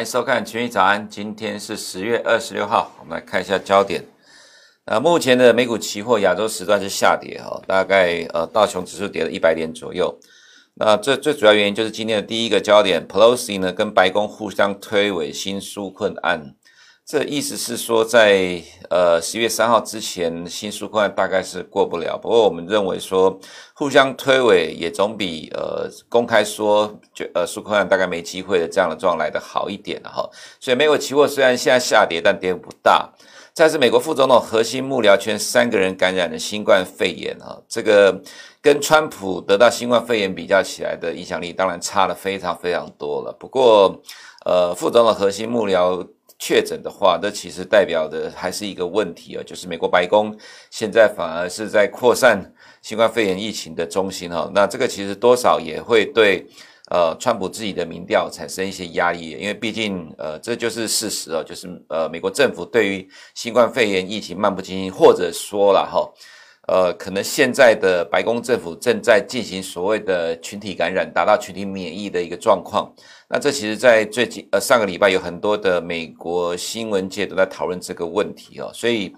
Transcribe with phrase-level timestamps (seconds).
[0.00, 4.02] 欢迎收看《群益早安》，今天是十月二十六号，我们来看一下焦点。
[4.86, 10.18] 呃，目前的美股期货亚洲时段是下跌哈，大概呃道琼指数跌了一百点左右。
[10.76, 16.54] 那最最主要原因就是今天的第一个焦点，Pelosi 呢跟白宫互相推诿新纾困案。
[17.10, 22.16] 这意思是说在，呃十月三号之前，新纾困案大概是过不了。
[22.16, 23.36] 不过我们认为说，
[23.74, 30.30] 互相推诿也总比呃公开说就呃纾困案大概没机会的这样的状况来得好一点哈。
[30.60, 33.12] 所以美国期货虽然现在下跌，但跌幅不大。
[33.52, 38.22] 再是美国副总统核心幕僚圈三个人感染了新冠肺炎哈，这个
[38.62, 43.36] 跟川普得到新冠肺炎比较起来的影响力当然差了非常非常多了。
[43.36, 44.00] 不过
[44.44, 46.06] 呃副总统核心幕僚。
[46.42, 50.34] 确诊的话，这其实代表的还是一个问题啊，就是美国白宫
[50.70, 52.42] 现在反而是在扩散
[52.80, 54.50] 新冠肺炎疫情的中心哈。
[54.54, 56.46] 那这个其实多少也会对
[56.90, 66.10] 呃川普自己的民调产生一些压力，因为毕竟呃这就是事实啊，就是呃美国政府对于新冠肺炎疫情漫不经心，或者说了哈。
[66.70, 72.88] 呃，可能现在的白宫政府正在进行所谓的群体感染，达到群体免疫的一个状况。
[73.28, 78.70] 那这其实，在最近呃上个礼拜，有很多的美国新闻界都在讨论这个问题哦。
[78.72, 79.12] 所以，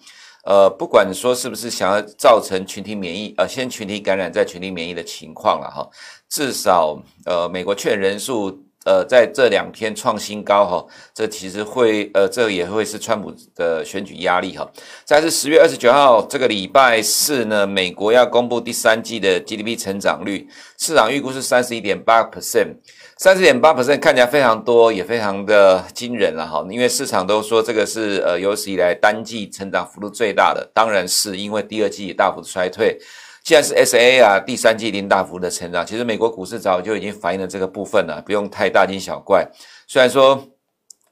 [0.44, 5.86] 呃，不管说是不是想要造成群体免疫，呃，先群体感染再群体免疫的情况了哈，
[6.30, 8.64] 至少呃，美国确诊人数。
[8.84, 14.68] 呃，在这两天创新高哈，这其实会呃，这也会是川普的选举压力哈。
[15.04, 22.74] 再是十月二十九号这个礼拜四呢，美国要公布第三季的 GDP 成长率，市场预估是三十一点八 percent，
[23.18, 26.66] 三十点八 percent 看起来非常多，也非常的惊人了哈。
[26.68, 32.98] 因为市场都说这个是呃有史以来单季成长幅度最大的，当然是因为第二季大幅衰退。
[33.44, 39.44] 既然是 S A 啊，第三季零大幅的成长，其实美国股市早就已经反映了这个部分了，不用太大惊小怪。
[39.88, 40.40] 虽然说，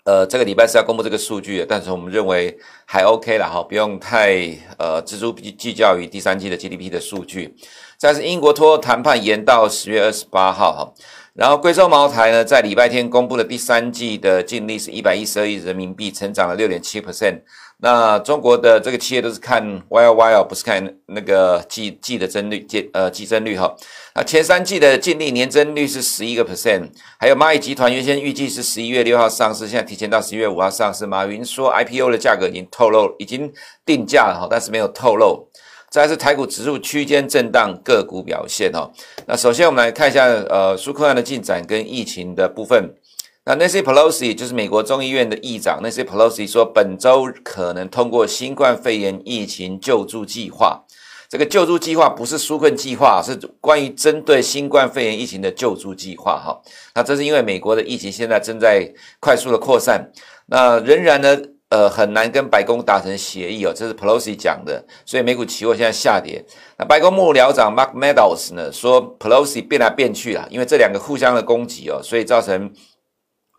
[0.05, 2.57] 呃，这个礼拜是要公布这个数据的，但是我们认为
[2.87, 4.37] 还 OK 了哈，不用太
[4.79, 7.57] 呃錙铢计较于第三季的 G D P 的数据。
[7.99, 10.95] 再是英国脱欧谈判延到十月二十八号哈，
[11.35, 17.41] 然后贵州茅台呢在礼拜天公布的第三季的净利是一百一十二亿人民币，成长了六点七 percent。
[17.83, 23.75] 那中国的这个企业都是看 Y O Y 哦，不是看那个季季的增率，季呃季增率哈。
[24.15, 31.07] 那前三季的净利年增率是十一个 percent，还有蚂蚁集团原先预计是十一月六号上市，现在提前到十一月五号上市。
[31.07, 33.51] 马云说 I P O 的价格已经透露，已经
[33.87, 35.49] 定价了哈，但是没有透露。
[35.89, 38.89] 再来是台股指数区间震荡，个股表现哈。
[39.27, 42.95] 那首先我们来看一下呃纾困案的进展跟疫情的部分。
[43.43, 50.85] 那 Nancy Pelosi 就是美国众议院的议长，Nancy Pelosi 说，本周可能通过新冠肺炎疫情救助计划。
[51.31, 56.37] 这个救助计划不是纾困计划，是关于针对新冠肺炎疫情的救助计划。
[56.37, 56.61] 哈，
[56.95, 60.11] 那这是因为美国的疫情现在正在快速的扩散，
[60.47, 61.39] 那仍然呢，
[61.71, 66.45] 呃，很难跟白宫达成协议哦，这是 Pelosi 讲的，所以美股期货现在下跌。
[66.77, 72.71] 那白宫幕僚长 Mark Meadows 呢说，Pelosi 变来变去啊，因为这两个互相的攻击哦，所以造成。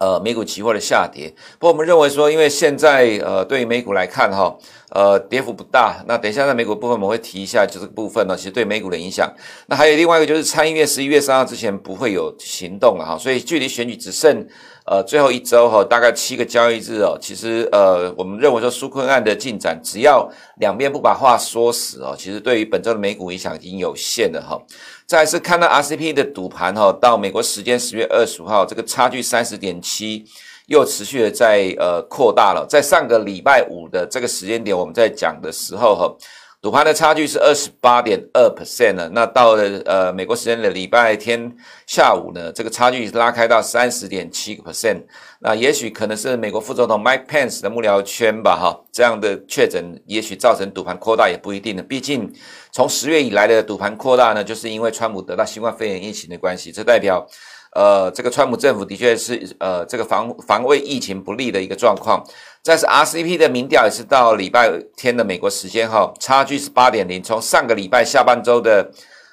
[0.01, 4.57] 呃，美股期货的下跌，不过我们认为说，因为现在呃，对于美股来看哈，
[4.91, 6.03] 呃，跌幅不大。
[6.07, 9.33] 那等一下在美股部分我们会提一下，就这个部分呢，其实对美股的影响。
[9.67, 14.45] 那还有另外一个就是参议院十一月三号之前不会有行动了哈，所以距离选举只剩
[14.85, 17.17] 呃最后一周哈，大概七个交易日哦。
[17.21, 24.61] 其实呃，我们认为说纾困案的进展，只要两边不把话说死哦，其实对于本周的美股影响已经有限了哈。
[25.07, 30.25] 再来是看到 RCP 的赌盘哈，到美国时间十月二十五号，这个差距三十点七，
[30.71, 32.65] 又持续的在呃扩大了。
[32.67, 36.15] 在上个礼拜五的这个时间点，我们在讲的时候哈。
[36.63, 41.51] 赌盘的差距是二十八点二 percent 呢，那到了呃美国时间的礼拜天
[41.87, 45.01] 下午呢，这个差距拉开到三十点七个 percent，
[45.39, 52.31] 那也许可能是美国副总统 Mike Pence 的幕僚圈吧，哈，这样的确诊也许造成赌盘扩大也不一定的，毕竟
[52.71, 57.27] 从十月以来的赌盘扩大呢，就是因为川普得到新冠肺炎疫情的关系，这代表。
[57.73, 62.23] 呃，这个川普政府的确是呃，这个防防卫疫情不利的一个状况。
[62.63, 68.91] 但是 RCP 的民调也是到礼拜天的美国时间哈，差距是八点零，从上个礼拜下半周的。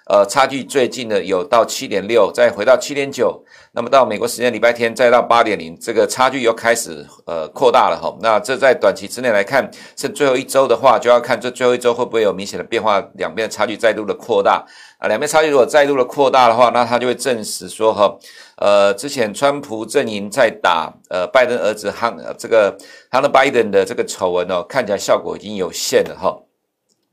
[0.09, 8.17] 呃，差距最近的有到七点六，再回到七点九，那么到美国时间礼拜天再到八点零，这个差距又开始呃扩大了哈。
[8.23, 14.65] 那这在短期之内来看，是最后一周的话，就要看这最后一周会不会有明显的变化，两边的差距再度的扩大
[14.99, 15.09] 啊。
[15.09, 18.17] 两边差距如果再度的扩大的话，那它就会证实说哈，
[18.57, 22.75] 呃，之前川普阵营在打呃拜登儿子汉这个
[23.11, 26.35] Hunter Biden 的这个丑闻哦，看起来效果已经有限了哈。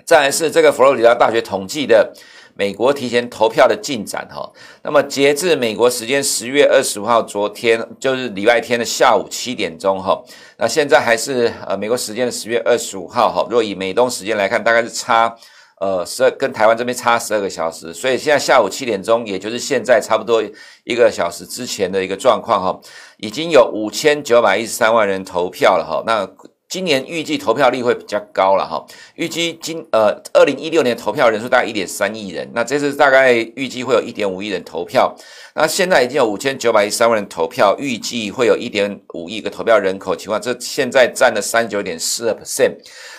[0.06, 2.13] 再来是这个佛罗里达大学统计的。
[2.57, 4.50] 美国提前投票的进展哈。
[4.81, 10.19] 那么截至美国时间十月二十五号，昨天就是礼拜天的下午七点钟哈。
[10.57, 13.46] 那现在还是呃美国时间的十月二十五号哈。
[13.50, 15.36] 若以美东时间来看，大概是差
[15.81, 20.42] 呃十二跟台湾这边差十二个小时，所以现在下午七点钟，也就是现在差不多
[20.86, 22.80] 一个小时之前的一个状况哈，
[23.18, 26.02] 已经有五千九百一十三万人投票了哈。
[26.07, 26.25] 那
[26.75, 28.86] 今年预计投票率会比较高了哈，
[29.16, 35.16] 预计今呃二零一六年投票人数大概一点三亿人，那这次大概预计会有一点五亿人投票，
[35.54, 42.74] 那现在已经有五千九百一十三万人投票，预计会有一点五亿个投票人口情况，这现在占了三十九点四二 percent。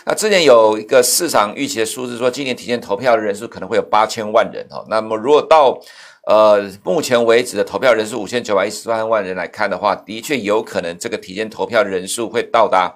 [0.04, 5.80] 那之前有一个市场预期的数字说，今年提前投票的人数可能会有八千万人哈，那么如果到
[6.26, 12.94] 呃目前为止的投票人数五千九百一十三万人来看的话，的确有可能这个提前投票人数会到达。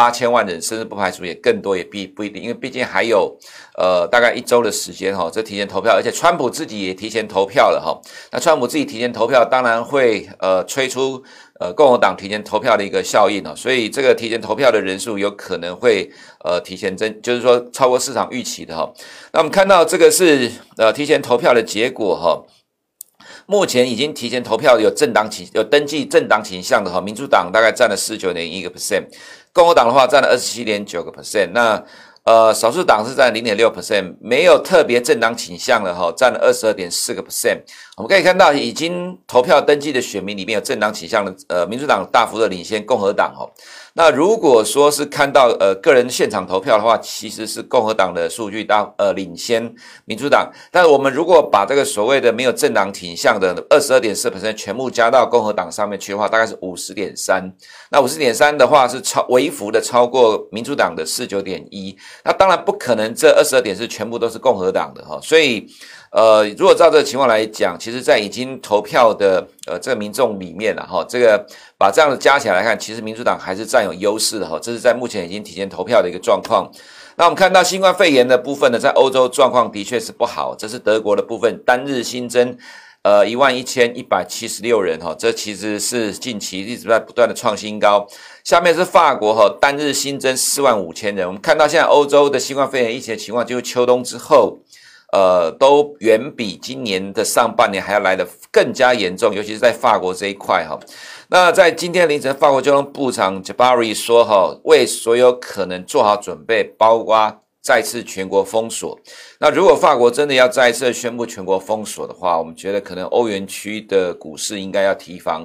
[0.00, 3.36] 八千万人，甚至不排除也更多，也必不一定，因为毕竟还有
[3.76, 8.00] 呃大概一周的时间哈，这提前投票，而且川普自己也提前投票了哈。
[8.32, 11.22] 那川普自己提前投票，当然会呃催出
[11.60, 16.10] 呃共和党提前投票的一个效应哦，所以这个提前投票的人数有可能会
[16.46, 18.90] 呃提前增，就是说超过市场预期的哈。
[19.34, 22.42] 那我们看到这个是呃提前投票的结果哈。
[23.46, 29.02] 目前已经提前投票有政党倾有登记政党倾向的哈，民主党大概占了十九点一个 percent，
[29.52, 31.84] 共和党的话占了二十七点九个 percent，那
[32.24, 37.62] 呃少数党是占零点六 percent，没有特别政党倾向的哈，占了二十二点四个 percent。
[38.00, 43.44] 我们可以看到，已经投票登记的选民里面有政党倾向的，呃，民主党大幅的领先共和党哦。
[43.92, 49.74] 那如果说是看到呃个人现场投票的话，其实是共和党的数据大呃领先
[50.06, 50.50] 民主党。
[50.70, 57.52] 但我们如果把这个所谓的没有政党倾向的二十二点四 percent 全部加到共和党上面去的话，大概是五十点三。
[57.90, 61.94] 那五十点三的话是超微幅的超过民主党的四九点一。
[62.24, 65.66] 那当然不可能这二十二点是全部都是共和党的哈，所以。
[66.10, 71.46] 呃，如果照这个情况来讲，其实，在已经投票的呃这个民众里面了哈，这个
[71.78, 74.58] 把这样的加起来来看，其实民主党还是占有优势的哈。
[74.60, 76.68] 这是在目前已经提前投票的一个状况。
[77.14, 80.52] 那我们看到新冠肺炎的部分呢，在欧洲状况的确是不好。
[80.58, 82.58] 这是德国的部分，单日新增
[83.02, 88.04] 呃一万一千一百七十六人哈，这其实是近期一直在不断的创新高。
[88.42, 91.24] 下面是法国哈，单日新增四万五千人。
[91.24, 94.58] 我们看到现在欧洲的新冠肺炎疫情的情况，就是秋冬之后。
[95.12, 100.78] 呃，都远比今年的上半年还要来得更加严重，尤其是在法国这一块哈。
[101.28, 108.98] 那在今天凌晨，法国交通部长 Jabari 说哈，为所有可能做好准备，包括再次全国封锁。
[109.40, 115.44] 那如果法国真的要再次宣布全国封锁的话，我们觉得可能欧元区的股市应该要提防，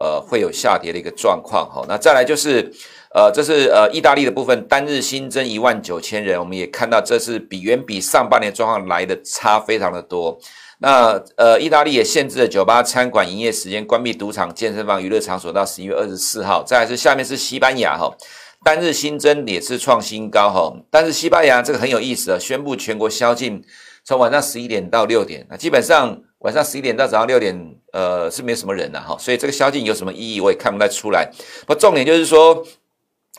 [0.00, 1.84] 呃，会有下跌的一个状况哈。
[1.88, 2.70] 那再来就是。
[3.16, 10.38] 呃，这是呃意大利的部分，单日新增一万九千人，我们也看到这是比远比上半年状况来的差非常的多。
[10.80, 16.62] 那呃，意大利也限制了酒吧、餐馆营业时间，关闭赌场、健身房、娱乐场所到十一月二十四号。
[16.62, 18.14] 再来是下面是西班牙哈，
[18.62, 23.64] 单日新增也是创新高哈，但是西班牙这个很有意思啊，宣布全国宵禁，
[24.04, 27.58] 从晚上十一点到六点，那基本上晚上十一点到早上六点，
[27.94, 31.30] 呃是没什么人的哈，所以这个宵禁有什么意义，我也看不太出来。
[31.66, 32.62] 不，重点就是说。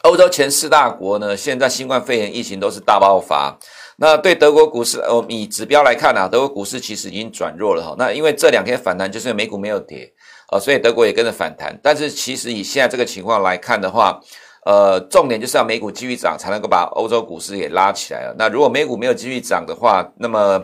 [0.03, 3.57] 欧洲前四大国呢，现在新冠肺炎疫情都是大爆发。
[3.97, 7.95] 那对德国股市，哦，以指标来看啊，德国股市其实已经转弱了哈。
[7.97, 10.11] 那因为这两天反弹，就是美股没有跌，
[10.51, 11.77] 哦，所以德国也跟着反弹。
[11.81, 14.19] 但是其实以现在这个情况来看的话，
[14.66, 18.35] 呃，重点就是要美股继续涨，才能够把欧洲股市给拉起来了。
[18.37, 20.63] 那如果美股没有继续涨的话，那么。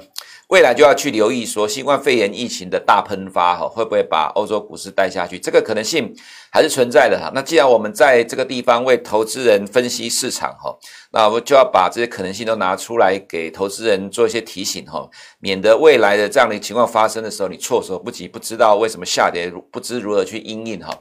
[0.50, 5.40] 未来就要去留意说新冠肺炎疫情的大喷发哈，会不会把欧洲股市带下去？
[5.40, 6.14] 这个可能性
[6.52, 7.32] 还是存在的哈。
[7.34, 10.78] 那既然我们在这个地方为投资人分析市场哈，
[11.12, 15.10] 那我们就要把这些可能性都拿出来给投资人做一些提醒哈，
[15.40, 20.94] 免得未来的这样的情况发生的时候，你措手不及，不知道为什么下跌，不知如何去应应哈。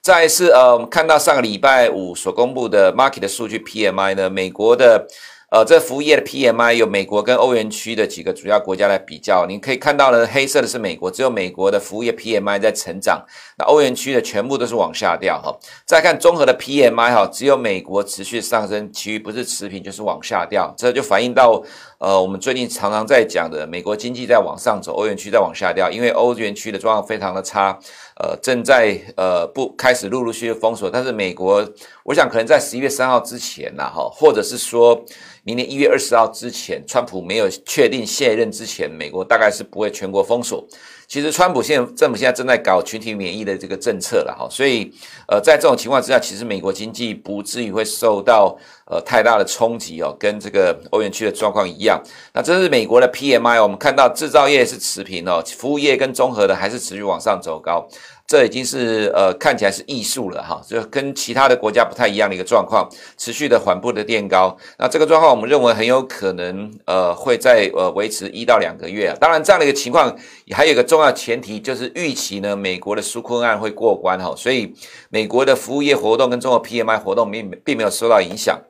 [0.00, 5.06] 再是呃，我们看到上个礼拜五所公布的 market 的数据 PMI 呢，美国的。
[5.50, 13.20] 呃，这服务业的 PMI 有美国跟欧元区的几个主要国家来比较，你可以看到呢，黑色的是美国，只有美国的服务业 PMI 在成长，
[13.58, 15.52] 那欧元区的全部都是往下掉哈。
[15.84, 21.60] 再看综合的 PMI 哈，只有美国持续上升，其余不是持平就是往下掉，这就反映到
[21.98, 27.76] 呃，我们最近常常在讲的，美国经济在往上走，欧元区在往下掉，因为欧元区的状况非常的差。
[28.22, 31.66] 呃，正在呃不开始陆陆续续封锁，但是美国，
[32.04, 35.02] 我想可能在十一月三号之前呐，哈，或者是说
[35.42, 40.62] 明年一月二十号之前，川普没有确定卸任之前，美国大概是不会全国封锁。
[41.08, 44.92] 其实，川普现在政府现在正在搞群体免疫的这个政策了哈，所以
[45.26, 48.56] 呃，在这种情况之下，其实美国经济不至于会受到
[48.90, 52.02] 呃太大的冲击哦，跟这个欧元区的状况一样。
[52.34, 57.86] 那这是美国的 PMI，我们看到制造业是持平哦，服务业跟综合的还是持续往上走高。
[58.30, 64.56] 这已经是呃看起来是艺术了哈，就跟其他的国家不太一样的一个状况，持续的缓步的垫高。
[64.78, 69.16] 那这个状况我们认为很有可能呃会在呃维持一到两个月啊。
[69.20, 70.16] 当然这样的一个情况
[70.52, 74.72] 还有一个重要前提就是预期呢美国的纾困案会过关哈，所以
[75.08, 78.60] 美国的服务业活动跟中国 PMI 活动并并没有受到影响。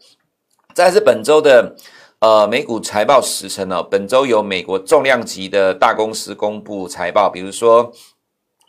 [0.75, 1.77] 再是本周的
[2.21, 7.93] 呃美股财报时程呢，本周有美国重量级的大公司公布财报，比如说。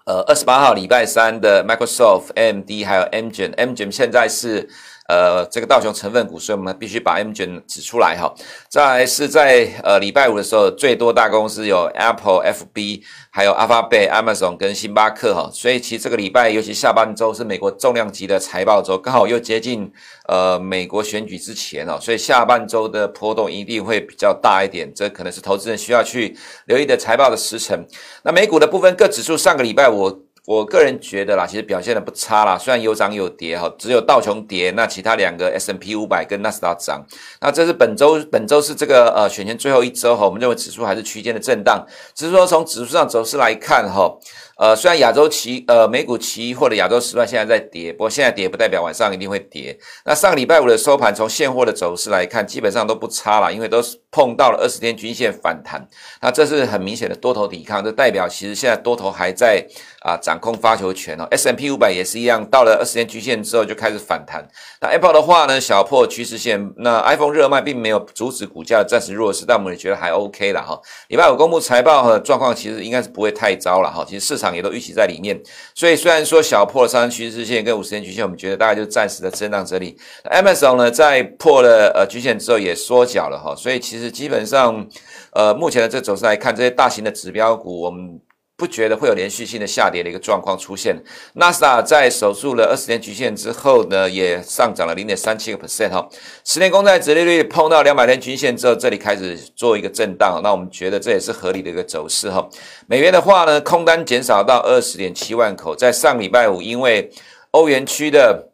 [0.05, 4.67] 呃，二十八号礼拜三的 Microsoft、AMD 还有 m g e n m g e n 现在是
[5.11, 8.33] 呃这个道琼成分股，所以我们必须把 M 卷指出来哈。
[8.69, 13.01] 再来是在呃礼拜五的时候，最多大公司有 Apple、FB。
[13.33, 19.89] 还有 Alphabet、Amazon 跟星巴克哈，所以其实这个礼拜，尤其下半周是美国重量级的财报周，刚好又接近
[20.27, 27.87] 呃美国选举之前哦，所以下半周的波动一定会比较大一点，这可能是投资人需要去留意的财报的时程。
[28.23, 30.19] 那美股的部分各指数上个礼拜我。
[30.47, 37.05] 我个人觉得啦，其实表现的不差啦，虽然有涨有跌哈，只有道琼跌，那其他两个 S&P 五百跟纳斯达涨。
[37.39, 44.17] 那这是本周本周是这个呃选前最后一周哈，我们认为指数还是区间的震荡，只是说从指数上走势来看哈。
[44.57, 49.77] 呃，虽然亚洲期呃美股期或者亚洲时段现在在跌，不过现在跌不代表晚上一定会跌。
[50.05, 55.83] 那上个礼拜五的收盘，从现货的走势来看，基本上都不差了，因为都是碰到了二十天均线反弹。
[56.21, 59.65] 那这是很明显的多头抵抗，这代表其实现在多头还在
[60.03, 61.27] 啊掌控发球权哦。
[61.31, 64.47] S M P 五百也是一样，到了二十天均线之后就开始反弹。
[64.81, 66.71] 那 Apple 的话呢，小破趋势线。
[66.77, 70.79] 那 iPhone 热卖并没有阻止股价暂时弱势，但我们也觉得还 OK 了哈。
[71.07, 74.05] 礼拜五公布财报和状况其实应该是不会太糟了哈。
[74.07, 74.51] 其实市场。
[74.51, 75.41] 也都预期在里面，
[75.73, 79.97] 所以虽然说小破了上升趋势线跟五十天均线，我们觉得大概就暂时的震荡这里。
[80.29, 84.87] Amazon 呢，在破了呃均线之后也缩脚了哈，所以其实基本上
[85.33, 88.21] 呃目前的这走势来看，这些大型的指标股我们。
[88.57, 90.95] 不觉得会有连续性的下跌的一个状况出现。
[91.33, 96.07] 纳斯达在守住了二十天均线之后呢，也上涨了零点三七个 percent 哈。
[96.45, 102.47] 十年公债殖利率碰到两百天均线之后，这里开始做一个震荡，那我们觉得这也是合理的一个走势哈。
[102.85, 107.09] 美元的话呢，空单减少到二十点七万口，在上礼拜五，因为
[107.49, 108.50] 欧元区的。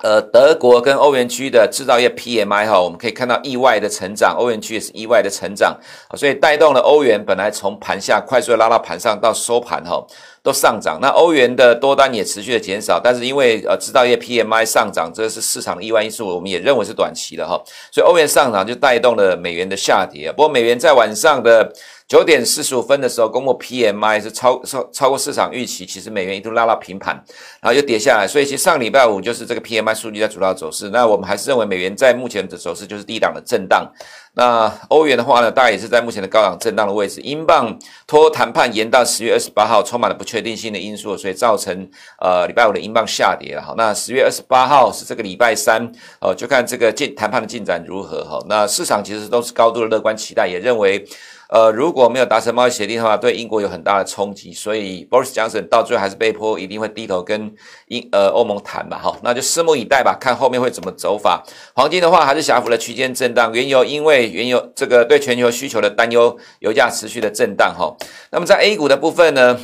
[0.00, 5.76] 呃，德国跟欧元区的制造业 PMI 哈，我们可以看到意外的成长，欧元区也是意外的成长，
[6.16, 10.00] 所以带动了欧元本来从盘下快速的拉到盘上，到收盘哈
[10.40, 11.00] 都上涨。
[11.02, 20.30] 那欧元的多单也持续的减少，但是因为呃制造业 PMI 上涨，这是市场的意外因素，我们也认为是短期的哈，所以欧元上涨就带动了美元的下跌。
[20.30, 21.72] 不过美元在晚上的。
[22.08, 27.14] 九点四十五分的时候，公布 PMI 是超超超过市场预期，其实美元一度拉到平盘，
[27.60, 30.88] 然后又跌下来，所以其实上礼拜五就是这个 PMI 数据在主导走势。
[30.88, 33.86] 那我们还是认为美元在目前的走势就是低档的震荡。
[34.32, 37.20] 那欧元的话呢，大概也是在目前的高档震荡的位置。
[37.20, 41.86] 英镑拖谈判延到十月二十八号，充满了不确定性的因素，所以造成
[42.22, 43.60] 呃礼拜五的英镑下跌了。
[43.60, 45.86] 好，那十月二十八号是这个礼拜三，
[46.22, 48.24] 哦，就看这个进谈判的进展如何。
[48.24, 51.04] 哈，那市场其实都是高度的乐观期待，也认为。
[51.48, 57.54] 呃，如果没有达成贸易协定的话，对英国有很大的冲击，所以 Boris Johnson 到最后还是被迫一定会低头跟
[57.86, 61.42] 英呃欧盟谈吧，哈，那就拭目以待吧，看后面会怎么走法。
[61.74, 67.96] 黄金的话还是狭幅的区间震荡，原油因为原油这个对全球需求的担忧，油价持续的震荡哈。
[68.30, 69.58] 那么在 A 股的部分呢？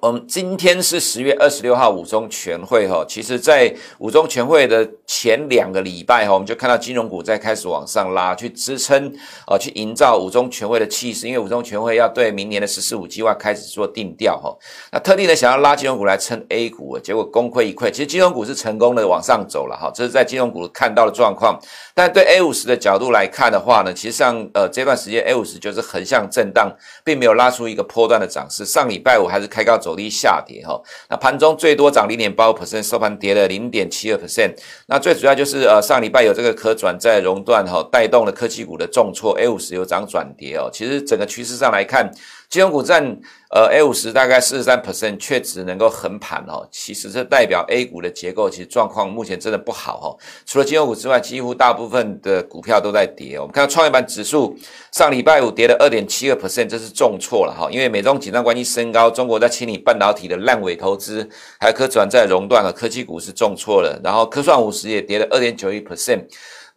[0.00, 9.12] 我们今天是十月二十六号五中全会哈，其实，在五中全会的前两个礼拜哈，我们就看到金融股在开始往上拉，去支撑
[9.46, 14.56] 啊，去营造五中全会的气势，因为五中全会要对明年的十四五计划开始做定调哈。
[14.92, 17.90] 那特地的想要拉金融股来撑 A 股，结果功亏一篑。
[17.90, 21.58] 其实金融股是成功的往上走了哈，这是在金融股看到的状况。
[21.92, 26.72] 但对 A 五十的角度来看的话呢，其实上呃这段时间 A 五十就是横向震荡，
[27.04, 28.64] 并没有拉出一个波段的涨势。
[28.64, 29.87] 上礼拜五还是开高走。
[29.88, 30.78] 走低下跌哈，
[31.08, 34.54] 那盘中最多涨零点八五 percent，收盘跌了零点七二 percent。
[34.86, 40.68] 那最主要就是呃上礼拜有这个可转债熔断哈，带动了科技股的重挫，A 五十有涨转跌哦。
[40.70, 42.12] 其实整个趋势上来看。
[42.48, 43.04] 金融股占
[43.50, 46.66] 呃 A 五十大概四十三 percent，却只能够横盘哦。
[46.72, 50.16] 其实这代表 A 股的结构其实状况目前真的不好哈。
[50.46, 53.38] 除了金融股之外，几乎大部分的股票都在跌。
[53.38, 54.56] 我们看到创业板指数
[54.92, 57.68] 上礼拜五跌了二点七个 percent，这是重挫了哈。
[57.70, 61.28] 因为美中紧张关系升高，中国在清理半导体的烂尾投资，
[61.60, 64.00] 还有可转债熔断了科技股是重挫了。
[64.02, 66.24] 然后科创五十也跌了二点九一 percent。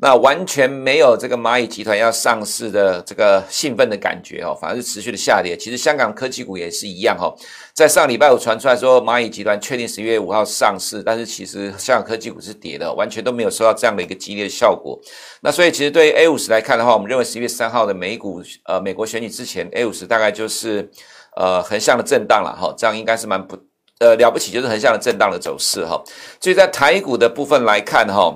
[0.04, 5.56] 那完全没有这个蚂蚁集团要上市的这个兴奋的感觉哦，反而是持续的下跌。
[5.56, 7.32] 其实香港科技股也是一样哈，
[7.72, 15.00] 在上礼拜五传出来说蚂蚁集团确定十一月五号上市，但是其实香港科技股是跌的，完全都没有受到这样的一个激烈的效果。
[15.44, 20.90] 那所以其实对于 A 五十来看的话，我们认为十一月三号的美股呃美国选举之前，A 五十大概就是
[21.38, 23.56] 呃横向的震荡了哈，这样应该是蛮不
[24.00, 26.02] 呃了不起，就是横向的震荡的走势哈。
[26.40, 28.36] 所以在台股的部分来看哈。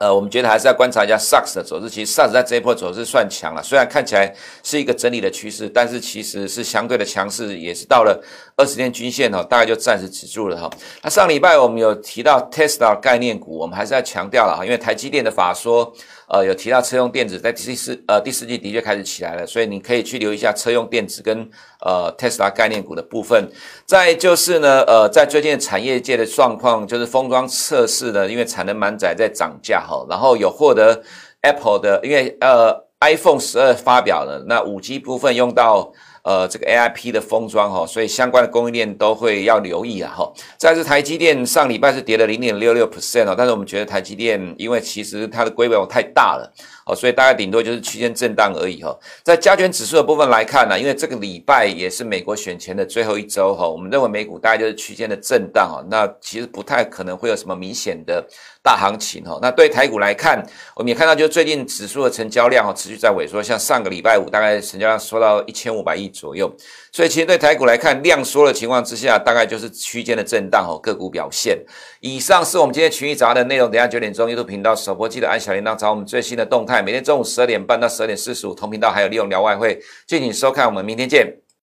[0.00, 1.90] 呃，我们觉得还是要观察一下 SARS 的走势。
[1.90, 8.18] 其实 SARS 在这一波走势算强了，虽然看起来是一个整理的趋势，但是其实是相对的强势，也是到了
[8.56, 10.70] 二十天均线哈，大概就暂时止住了哈。
[11.02, 15.92] 那上礼拜我们有提到 Tesla 概念股，我们还是要强调了哈，因为台积电的法说。
[16.32, 21.48] 呃，有提到车用电子在第四呃第四季的确开始起来了，所以你可以去留意一下车用电子跟
[21.84, 23.50] 呃 Tesla 概念股的部分。
[23.84, 31.02] 再就是呢，呃，在最近产业界的状况，就是封装测试呢，因为产能满载在涨价哈，然后有获得
[31.42, 35.92] Apple 的，因为呃 iPhone 十二发表了，那五 G 部分用到。
[36.22, 40.32] 呃，这个 AIP 的封装哈，所以相关的供应链都会要留意啊哈。
[40.56, 46.52] 再是台积电上礼拜是跌了零点六六 percent 哦，但是我们觉得台积电因为其实它的规模太大了
[46.94, 48.96] 所以大概顶多就是区间震荡而已哈。
[49.22, 58.26] 在加权指数的部分来看呢，因为这个礼拜也是美国选前的最后一周哈，我们认为美股大概就是区间的震荡啊，那其实不太可能会有什么明显的。
[58.62, 66.54] 大行情哈，那对台股来看，我们也看到，就是最近指数的成交量哈持续在萎缩，像上个礼拜五大概成交量缩到一千五百亿左右，
[66.92, 71.58] 所以其实对台股来看，量缩的情况之下，大概就是区间的震荡哦，个股表现。
[72.00, 81.49] 以上是我们今天群益杂的内容，等下九点钟 YouTube 频道首播记得按小铃铛找我们最新的动态，每天中午十二点半到十二点四十五同频道还有利用聊外汇，敬请收看，我们明天见。